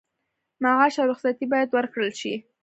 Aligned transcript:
معاش 0.63 0.95
او 1.01 1.05
رخصتي 1.11 1.45
باید 1.53 1.69
ورکړل 1.71 2.11
شي. 2.21 2.33